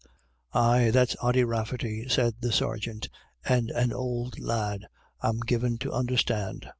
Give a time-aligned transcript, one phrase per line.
[0.51, 3.07] "Ay, that's Ody Rafferty," said the sergeant,"
[3.45, 4.87] and an ould lad,
[5.21, 6.65] I'm given to understand."